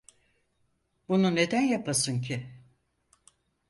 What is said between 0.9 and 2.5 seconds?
Bunu neden yapasın ki?